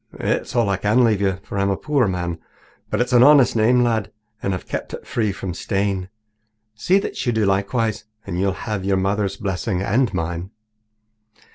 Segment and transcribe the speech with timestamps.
[0.19, 2.39] It's all I can leave you, for I'm a poor man,
[2.89, 6.09] but it's an honest name, lad, and I've kept it free from stain.
[6.73, 10.49] See that you do likewise, and you'll have your mother's blessing and mine."